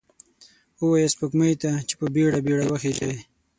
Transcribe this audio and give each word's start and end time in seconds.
ووایه 0.81 1.11
سپوږمۍ 1.13 1.53
ته، 1.61 1.71
چې 1.87 1.93
په 1.99 2.05
بیړه، 2.13 2.39
بیړه 2.45 2.65
وخیژئ 2.67 3.15